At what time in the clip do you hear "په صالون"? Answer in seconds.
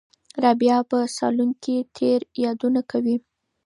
0.89-1.49